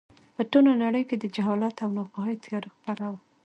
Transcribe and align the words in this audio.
په 0.35 0.41
ټوله 0.51 0.71
نړۍ 0.83 1.03
کې 1.09 1.15
د 1.19 1.25
جهالت 1.35 1.75
او 1.85 1.89
ناپوهۍ 1.97 2.35
تیاره 2.43 2.69
خپره 2.75 3.05
وه. 3.11 3.19